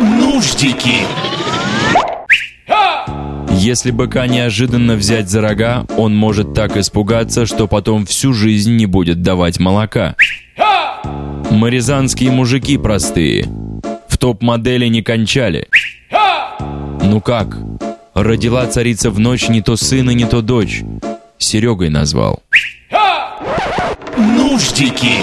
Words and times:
Нуждики. 0.00 1.04
Если 3.50 3.90
быка 3.90 4.28
неожиданно 4.28 4.94
взять 4.94 5.28
за 5.28 5.40
рога, 5.40 5.86
он 5.96 6.14
может 6.14 6.54
так 6.54 6.76
испугаться, 6.76 7.46
что 7.46 7.66
потом 7.66 8.06
всю 8.06 8.32
жизнь 8.32 8.76
не 8.76 8.86
будет 8.86 9.22
давать 9.22 9.58
молока. 9.58 10.14
Маризанские 11.50 12.30
мужики 12.30 12.78
простые. 12.78 13.46
В 14.08 14.16
топ-модели 14.18 14.86
не 14.86 15.02
кончали. 15.02 15.66
Ну 17.02 17.20
как? 17.20 17.56
Родила 18.14 18.66
царица 18.66 19.10
в 19.10 19.18
ночь 19.18 19.48
не 19.48 19.62
то 19.62 19.76
сына, 19.76 20.10
не 20.10 20.24
то 20.24 20.42
дочь. 20.42 20.82
Серегой 21.38 21.88
назвал. 21.88 22.42
Нуждики. 24.16 25.16